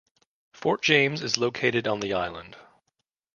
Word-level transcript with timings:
Fort 0.51 0.81
James 0.81 1.21
is 1.21 1.37
located 1.37 1.87
on 1.87 1.99
the 1.99 2.11
island. 2.11 2.55